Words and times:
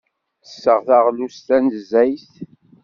Ttesseɣ 0.41 0.79
taɣlust 0.87 1.45
tanezzayt. 1.47 2.31